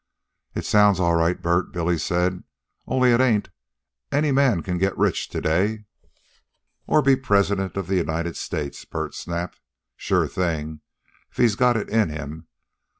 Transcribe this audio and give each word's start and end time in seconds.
"It 0.55 0.65
sounds 0.65 0.99
all 0.99 1.13
right, 1.13 1.39
Bert," 1.39 1.71
Billy 1.71 1.99
said, 1.99 2.43
"only 2.87 3.11
it 3.11 3.21
ain't. 3.21 3.49
Any 4.11 4.31
man 4.31 4.63
can 4.63 4.79
get 4.79 4.97
rich 4.97 5.29
to 5.29 5.39
day" 5.39 5.85
"Or 6.87 7.03
be 7.03 7.15
president 7.15 7.77
of 7.77 7.85
the 7.85 7.97
United 7.97 8.35
States," 8.35 8.83
Bert 8.83 9.13
snapped. 9.13 9.61
"Sure 9.95 10.27
thing 10.27 10.81
if 11.29 11.37
he's 11.37 11.53
got 11.55 11.77
it 11.77 11.87
in 11.87 12.09
him. 12.09 12.47